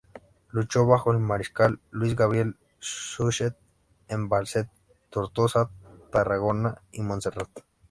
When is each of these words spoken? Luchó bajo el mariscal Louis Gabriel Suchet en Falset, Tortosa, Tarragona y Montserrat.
Luchó 0.49 0.87
bajo 0.87 1.11
el 1.11 1.19
mariscal 1.19 1.79
Louis 1.91 2.15
Gabriel 2.15 2.57
Suchet 2.79 3.55
en 4.07 4.27
Falset, 4.27 4.67
Tortosa, 5.11 5.69
Tarragona 6.11 6.81
y 6.91 7.03
Montserrat. 7.03 7.49